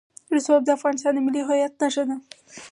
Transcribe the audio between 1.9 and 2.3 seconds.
ده.